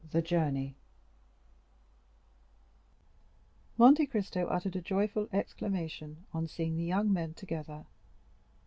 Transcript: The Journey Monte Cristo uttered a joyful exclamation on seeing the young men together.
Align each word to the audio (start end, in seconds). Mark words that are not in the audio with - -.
The 0.09 0.23
Journey 0.23 0.75
Monte 3.77 4.07
Cristo 4.07 4.47
uttered 4.47 4.75
a 4.75 4.81
joyful 4.81 5.27
exclamation 5.31 6.25
on 6.33 6.47
seeing 6.47 6.75
the 6.75 6.83
young 6.83 7.13
men 7.13 7.35
together. 7.35 7.85